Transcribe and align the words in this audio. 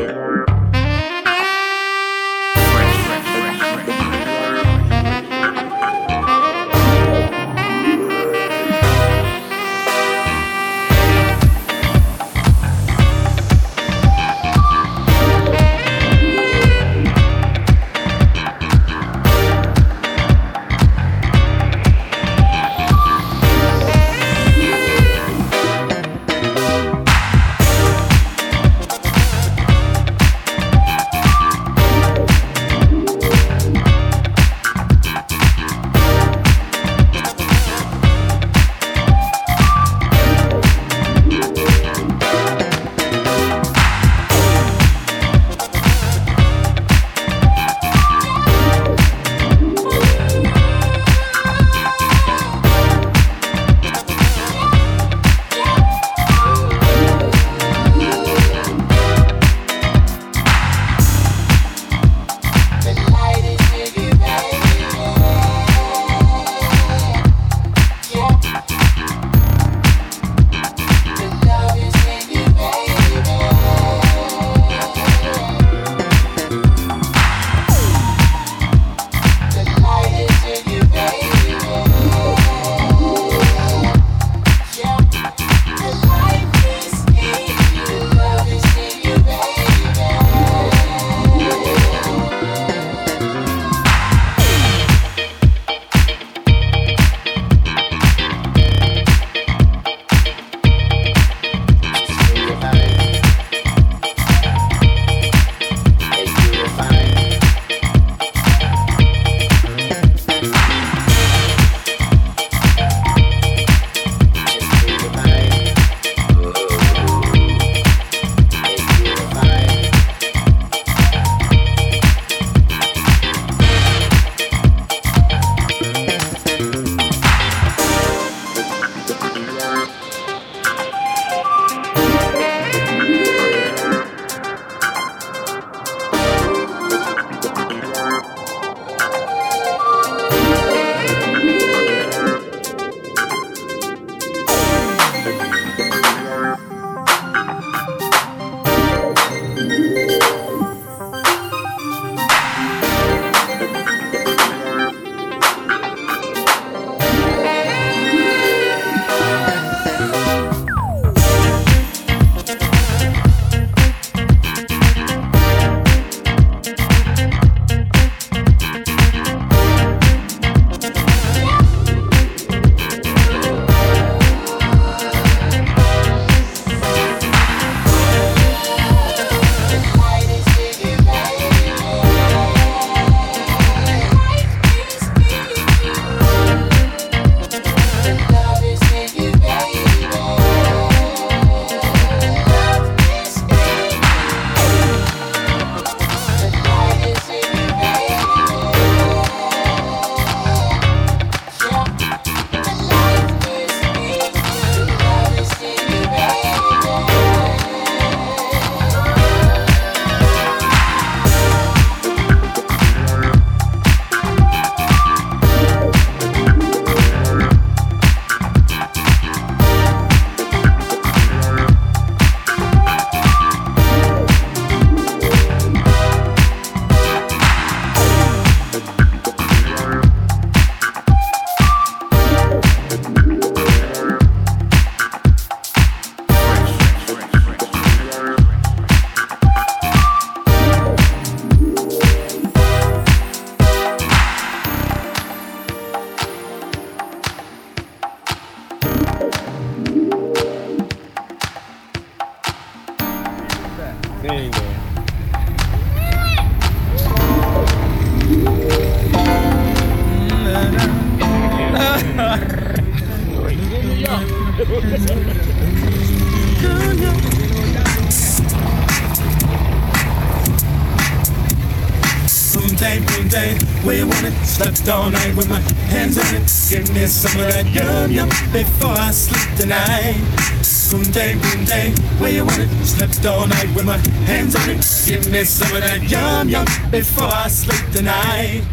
day, 281.71 281.91
where 282.19 282.31
you 282.31 282.45
want 282.45 282.59
it? 282.59 282.69
Slept 282.85 283.25
all 283.25 283.47
night 283.47 283.69
with 283.75 283.85
my 283.85 283.97
hands 284.29 284.56
on 284.56 284.69
it. 284.69 284.81
Give 285.06 285.31
me 285.31 285.44
some 285.44 285.73
of 285.75 285.81
that 285.81 286.01
yum 286.09 286.50
yum 286.50 286.65
before 286.91 287.31
I 287.44 287.47
sleep 287.47 287.85
tonight. 287.91 288.63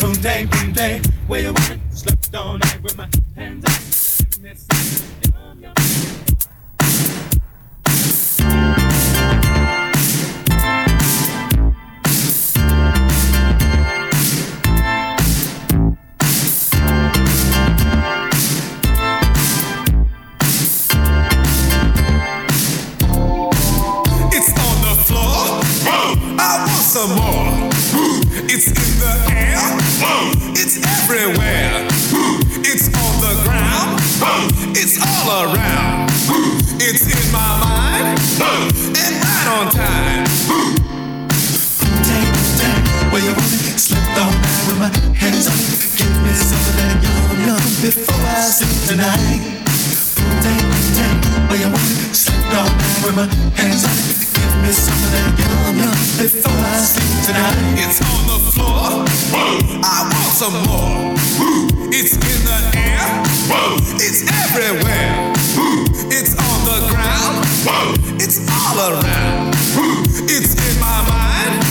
Boom 0.00 0.14
day, 0.20 0.44
boom 0.44 0.72
day, 0.72 1.00
where 1.26 1.40
you 1.40 1.52
want 1.52 1.70
it? 1.70 1.80
Slept 1.90 2.34
all 2.34 2.58
night 2.58 2.73
before 47.94 48.26
I 48.26 48.42
sleep 48.50 48.74
tonight. 48.90 49.62
Where 51.46 51.60
you 51.62 51.70
with 51.70 53.14
my 53.14 53.26
hands 53.54 53.86
it. 53.86 54.34
Give 54.34 54.54
me 54.62 54.72
some 54.74 54.98
of 54.98 55.10
that 55.14 55.30
yum 55.38 55.78
yum 55.78 55.94
before 56.18 56.50
I 56.50 56.82
sleep 56.82 57.14
tonight. 57.22 57.54
It's 57.78 58.02
on 58.02 58.26
the 58.26 58.38
floor. 58.50 59.06
I 59.78 60.10
want 60.10 60.34
some 60.34 60.58
more. 60.66 61.14
It's 61.94 62.18
in 62.18 62.40
the 62.42 62.58
air. 62.74 63.22
It's 64.02 64.26
everywhere. 64.42 65.30
It's 66.10 66.34
on 66.34 66.58
the 66.66 66.78
ground. 66.90 67.46
It's 68.18 68.42
all 68.50 68.90
around. 68.90 69.54
It's 70.26 70.58
in 70.58 70.80
my 70.80 70.98
mind. 71.06 71.62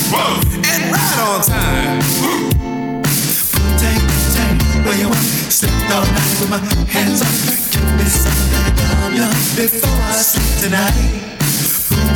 And 0.64 0.84
right 0.88 1.20
on 1.20 1.42
time. 1.44 2.53
Where 4.84 4.98
you 5.00 5.08
want. 5.08 5.24
Slip 5.50 5.72
all 5.92 6.04
night 6.04 6.40
with 6.40 6.50
my 6.50 6.60
hands 6.92 7.22
on. 7.22 7.32
Give 7.72 7.88
me 7.96 8.04
some 8.04 8.36
of 8.36 8.48
that 8.52 8.76
yum 8.76 9.16
yum 9.16 9.32
before 9.56 9.90
I 9.90 10.20
sleep 10.20 10.52
tonight. 10.60 10.92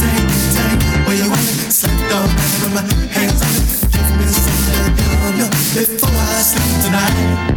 Take, 0.04 0.28
take 0.52 1.08
where 1.08 1.16
you 1.16 1.30
want. 1.30 1.48
Slip 1.72 1.92
all 2.12 2.28
night 2.28 2.56
with 2.62 2.74
my 2.76 2.84
hands 3.16 3.42
up. 3.42 3.48
Give 3.92 4.12
me 4.20 4.26
some 4.28 4.52
of 4.52 4.68
that 4.68 4.92
yum 5.00 5.40
yum 5.40 5.52
before 5.74 6.12
I 6.12 6.42
sleep 6.44 6.72
tonight. 6.84 7.57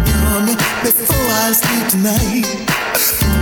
me 0.39 0.55
before 0.83 1.27
I 1.43 1.51
sleep 1.51 1.87
tonight. 1.91 2.47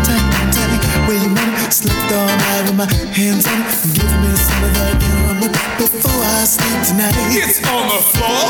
Tell 0.06 0.18
me, 0.18 0.34
tell 0.50 0.70
me 0.72 0.78
where 1.06 1.20
you 1.22 1.30
want 1.30 1.62
it. 1.62 1.74
Slipped 1.74 2.12
all 2.12 2.26
night 2.26 2.64
with 2.66 2.78
my 2.82 2.90
hands 3.14 3.46
on 3.46 3.62
it. 3.62 3.70
Give 3.94 4.10
me 4.24 4.32
some 4.34 4.64
of 4.64 4.72
that 4.74 4.98
caramel 4.98 5.54
before 5.78 6.24
I 6.24 6.44
sleep 6.50 6.80
tonight. 6.90 7.14
It's 7.30 7.62
on 7.70 7.86
the 7.94 8.02
floor. 8.02 8.50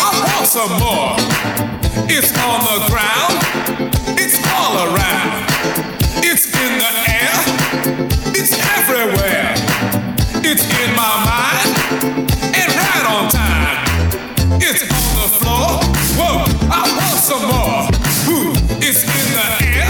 I 0.00 0.08
want 0.24 0.46
some 0.48 0.72
more. 0.80 1.12
It's 2.08 2.32
on 2.40 2.58
the 2.64 2.78
ground. 2.88 3.36
It's 4.16 4.38
all 4.56 4.74
around. 4.88 5.44
It's 6.24 6.46
in 6.48 6.72
the 6.80 6.90
air. 7.12 7.36
It's 8.32 8.54
everywhere. 8.78 9.52
It's 10.40 10.64
in 10.80 10.90
my 10.96 11.12
mind 11.28 11.68
and 12.56 12.68
right 12.72 13.04
on 13.12 13.28
time. 13.28 13.84
It's 14.60 14.82
on 14.82 15.12
the 15.20 15.28
floor. 15.36 15.80
Whoa 16.16 16.53
some 17.24 17.40
more. 17.48 17.86
Who 18.26 18.50
is 18.84 19.02
in 19.02 19.26
the 19.32 19.48
air? 19.64 19.88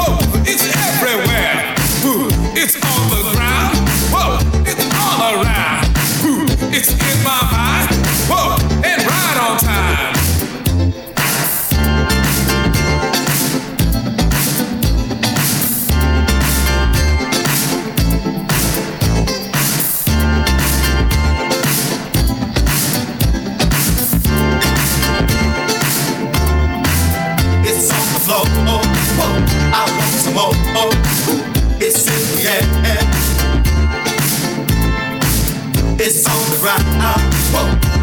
Oh, 0.00 0.16
it's 0.46 0.64
everywhere. 0.88 1.74
Who 2.00 2.28
it's 2.56 2.74
on 2.76 3.02
the 3.10 3.20
ground? 3.36 3.76
Whoa, 4.08 4.38
it's 4.64 4.86
all 4.96 5.42
around. 5.42 5.84
Who 6.22 6.46
it's 6.72 6.92
in 6.92 7.22
my 7.22 7.40
mind? 7.52 7.90
Whoa. 8.30 8.59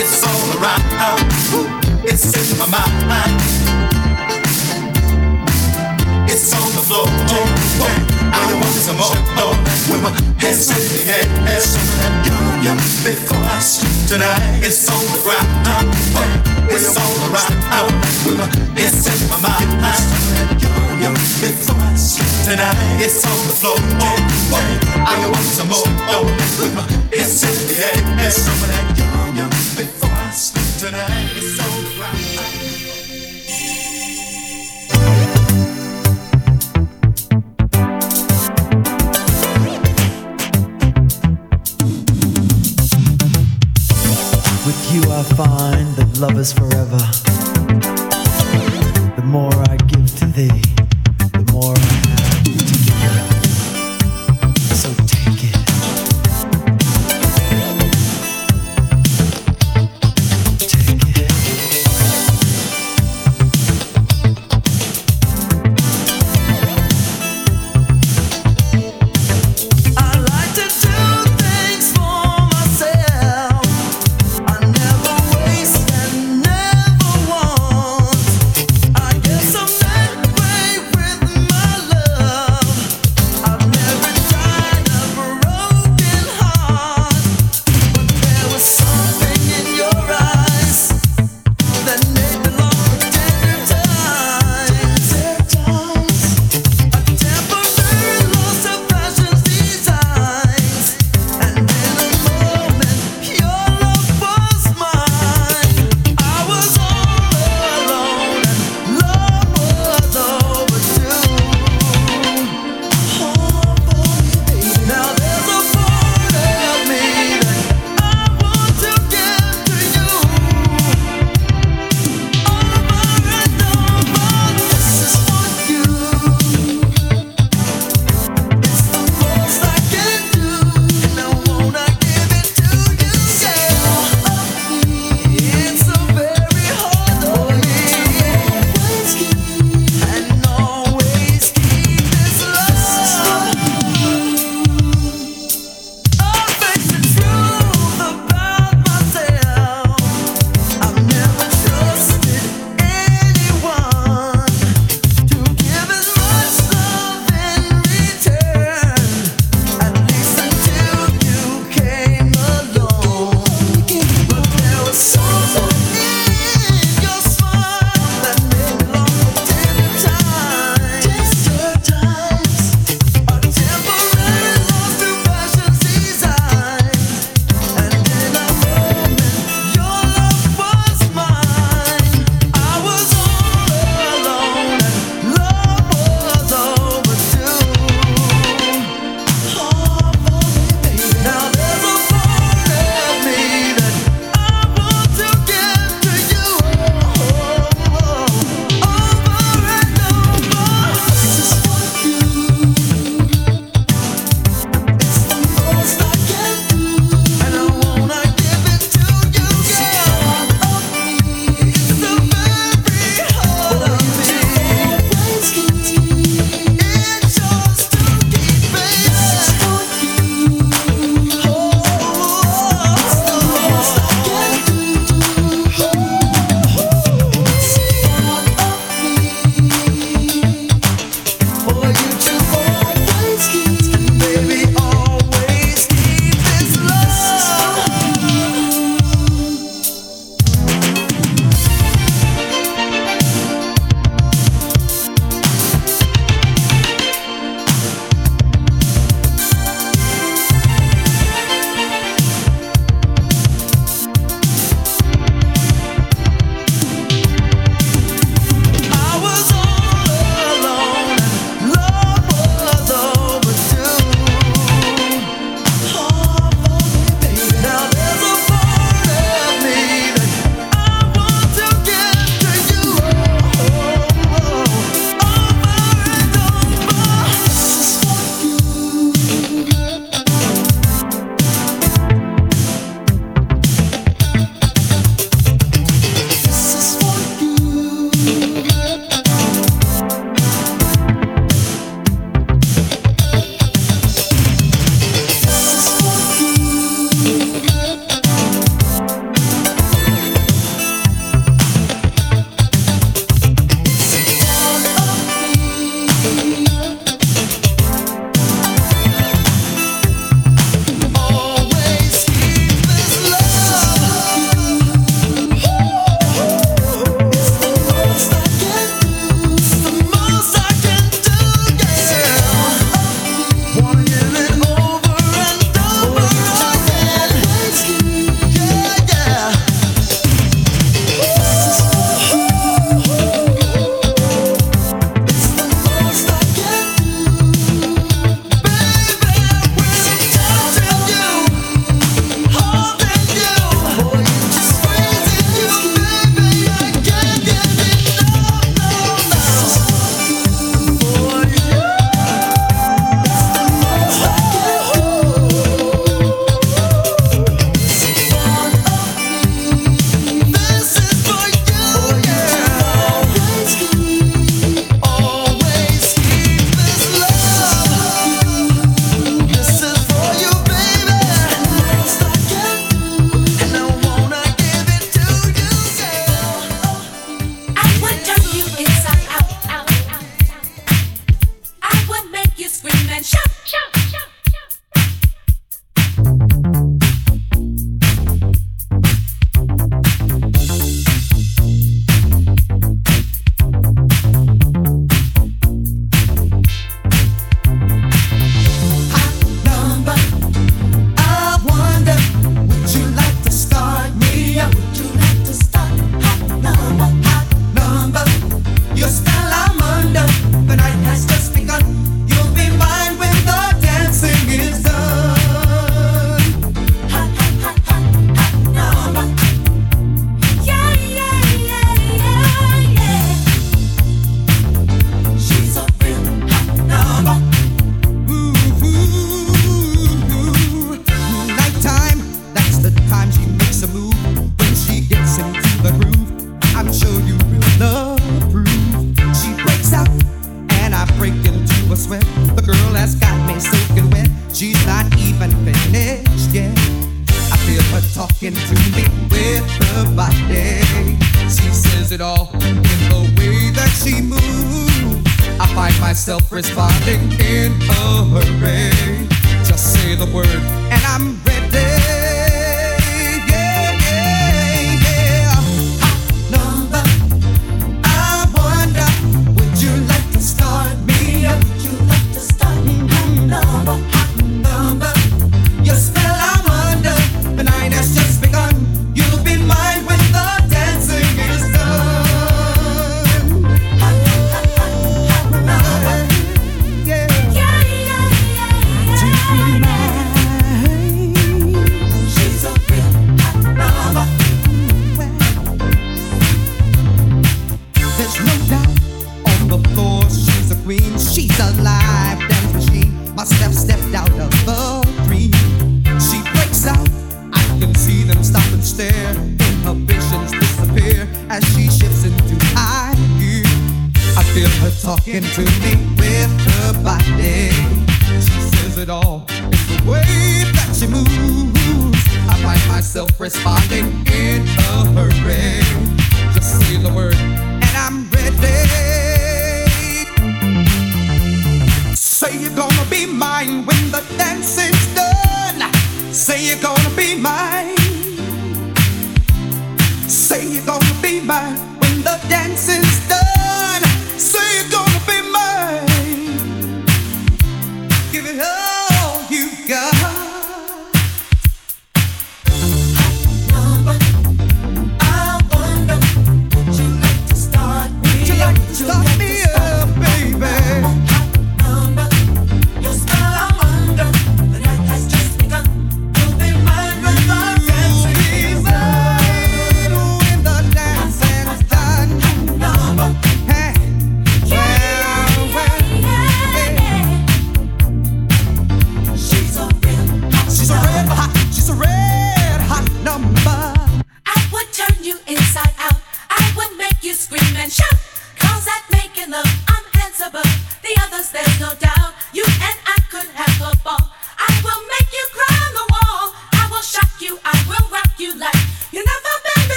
It's 0.00 0.24
all 0.24 0.48
around. 0.56 1.28
It's 2.08 2.32
in 2.32 2.56
my 2.56 2.64
mind. 3.04 3.36
It's 6.24 6.56
on 6.56 6.72
the 6.72 6.80
floor. 6.88 7.04
Oh, 7.04 7.84
oh. 7.84 8.32
I 8.32 8.48
want 8.56 8.80
some 8.80 8.96
more. 8.96 9.12
Oh, 9.36 9.52
with 9.92 10.00
my 10.00 10.08
hands 10.40 10.72
in 10.72 10.80
the 10.88 11.04
air. 11.04 11.28
Yum, 12.24 12.64
yum, 12.64 12.80
before 13.04 13.44
I 13.44 13.60
sleep 13.60 13.92
tonight. 14.08 14.64
It's 14.64 14.88
on 14.88 15.04
the 15.12 15.20
ground. 15.20 15.68
Oh, 15.68 16.24
it's 16.72 16.96
all 16.96 17.16
around. 17.28 17.92
With 18.24 18.40
my 18.40 18.48
hands 18.80 19.04
in 19.04 19.20
my 19.28 19.36
mind. 19.36 20.00
Yum, 20.64 21.02
yum, 21.02 21.14
before 21.44 21.76
I 21.76 21.92
sleep 22.00 22.48
tonight. 22.48 23.04
It's 23.04 23.20
on 23.28 23.36
the 23.44 23.52
floor. 23.52 23.76
Oh, 23.76 24.16
oh. 24.56 25.04
I 25.12 25.28
want 25.28 25.44
some 25.44 25.68
more. 25.68 25.84
Oh, 26.08 26.24
with 26.56 26.72
my 26.74 26.88
hands 27.12 27.44
in 27.44 27.52
the 27.68 27.84
air 27.84 29.09
tonight 30.80 31.36
is 31.36 31.58
so 31.58 31.64
bright. 31.98 32.16
With 44.64 44.94
you, 44.94 45.02
I 45.12 45.22
find 45.36 45.96
that 45.96 46.18
love 46.18 46.38
is 46.38 46.50
forever. 46.54 46.96
The 49.16 49.22
more 49.22 49.52
I 49.68 49.76
give 49.76 50.16
to 50.16 50.24
thee. 50.24 50.69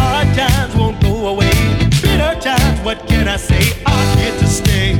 Hard 0.00 0.28
times 0.34 0.74
won't 0.76 1.00
go 1.02 1.28
away. 1.28 1.52
Bitter 2.02 2.34
times, 2.40 2.80
what 2.84 2.98
can 3.08 3.28
I 3.28 3.36
say? 3.36 3.64
I'm 3.86 4.18
here 4.18 4.36
to 4.38 4.46
stay. 4.46 4.90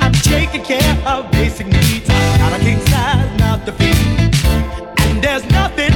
I'm 0.00 0.12
taking 0.12 0.64
care 0.64 0.94
of 1.06 1.30
basic 1.30 1.66
needs. 1.66 2.08
A 2.08 2.58
king 2.58 2.80
size, 2.88 3.38
not 3.38 3.64
the. 3.64 3.72
And 5.06 5.22
there's 5.22 5.44
nothing 5.50 5.91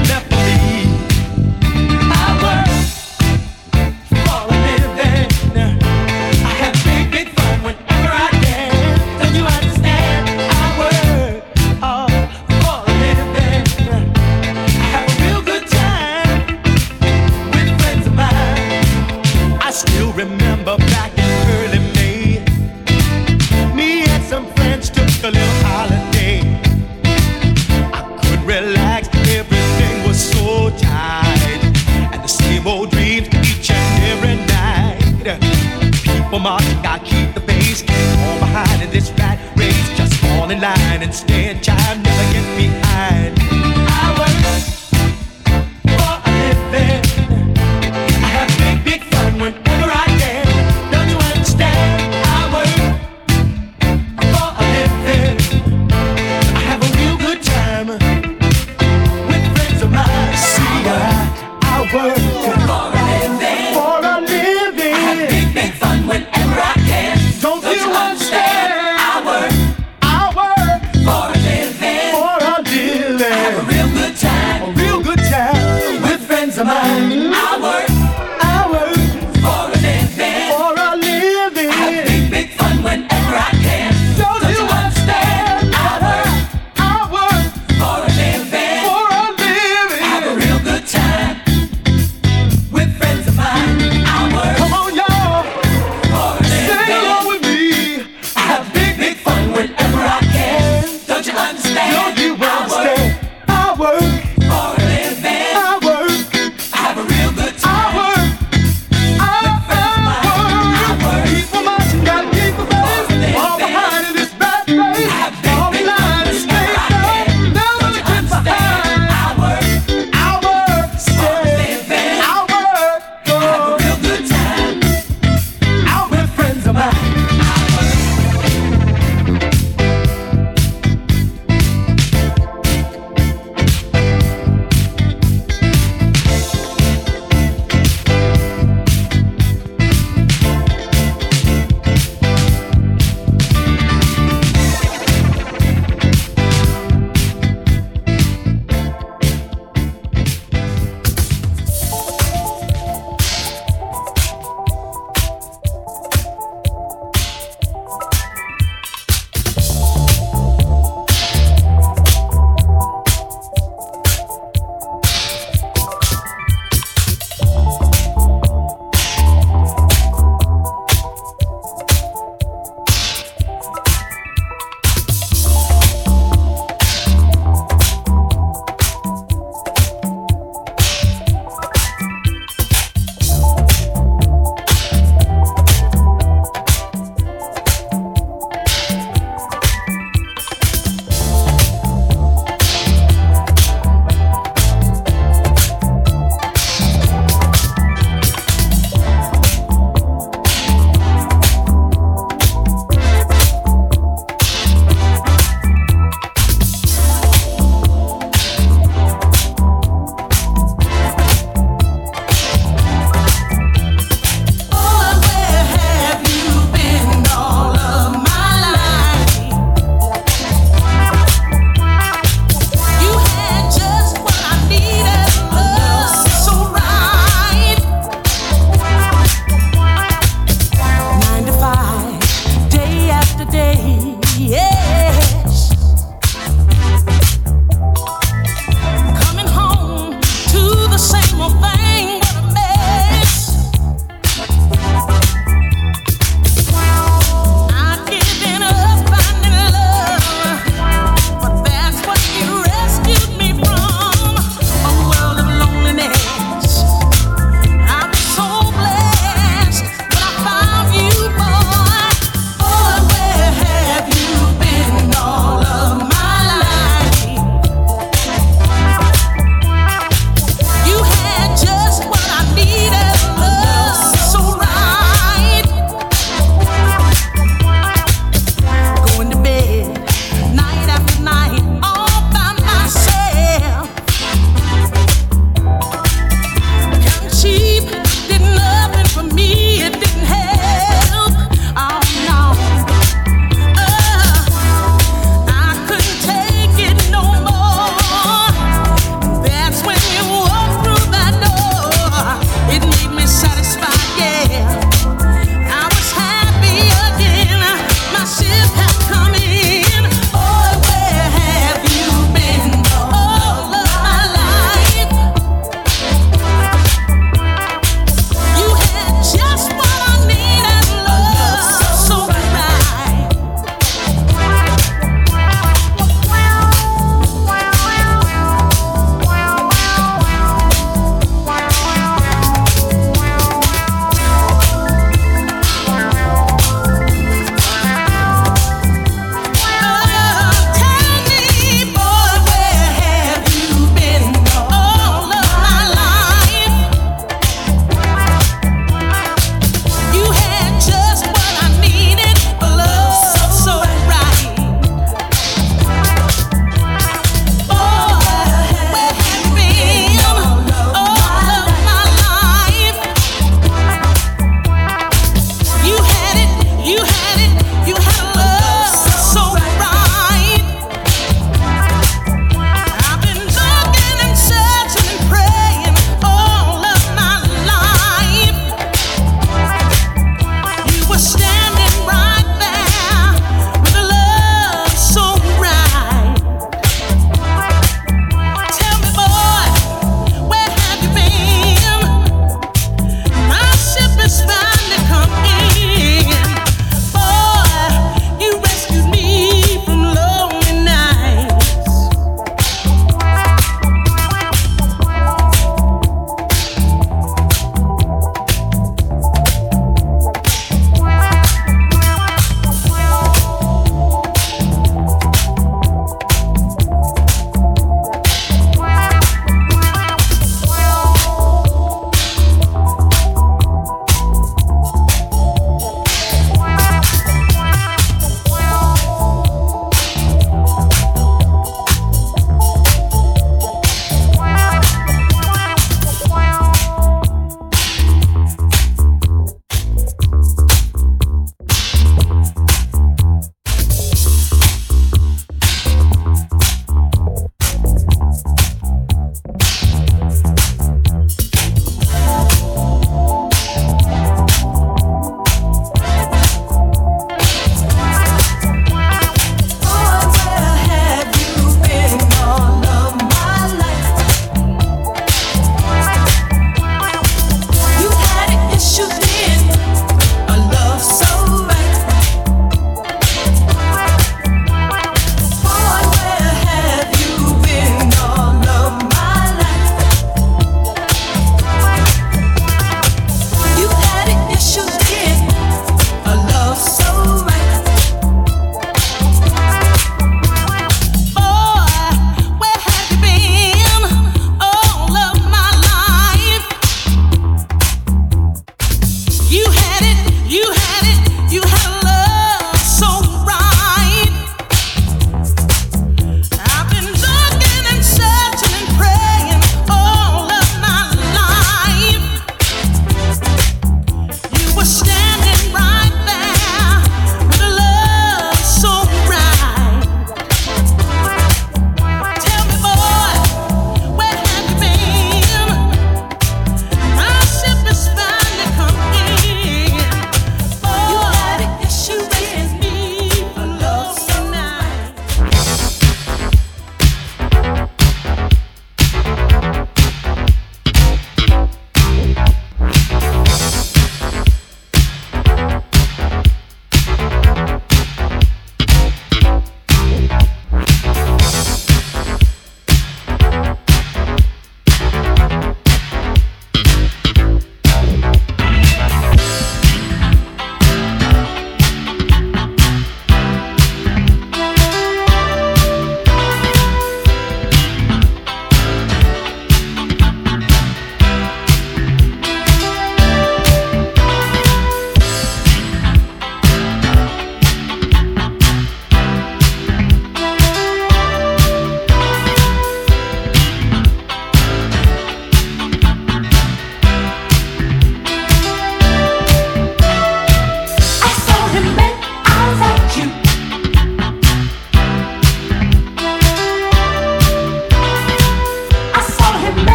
and 40.97 41.05
instead, 41.05 41.63
child. 41.63 41.86